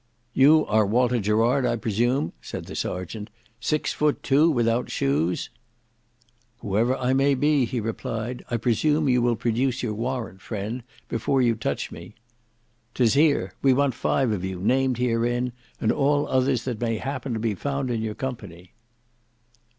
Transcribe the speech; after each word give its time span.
"You 0.33 0.65
are 0.65 0.83
Walter 0.83 1.19
Gerard, 1.19 1.63
I 1.63 1.75
presume," 1.75 2.33
said 2.41 2.65
the 2.65 2.73
serjeant, 2.73 3.29
"six 3.59 3.93
foot 3.93 4.23
two 4.23 4.49
without 4.49 4.89
shoes." 4.89 5.51
"Whoever 6.61 6.95
I 6.97 7.13
may 7.13 7.35
he," 7.35 7.65
he 7.65 7.79
replied, 7.79 8.43
"I 8.49 8.57
presume 8.57 9.07
you 9.07 9.21
will 9.21 9.35
produce 9.35 9.83
your 9.83 9.93
warrant, 9.93 10.41
friend, 10.41 10.81
before 11.07 11.43
you 11.43 11.53
touch 11.53 11.91
me." 11.91 12.15
"'Tis 12.95 13.13
here. 13.13 13.53
We 13.61 13.73
want 13.73 13.93
five 13.93 14.31
of 14.31 14.43
you, 14.43 14.59
named 14.59 14.97
herein, 14.97 15.51
and 15.79 15.91
all 15.91 16.27
others 16.27 16.63
that 16.63 16.81
may 16.81 16.97
happen 16.97 17.33
to 17.35 17.39
be 17.39 17.53
found 17.53 17.91
in 17.91 18.01
your 18.01 18.15
company." 18.15 18.71